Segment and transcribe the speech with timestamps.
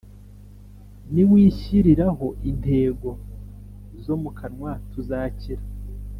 [1.13, 3.09] Niwishyiriraho intego
[4.03, 5.63] zo mukanwa tuzakira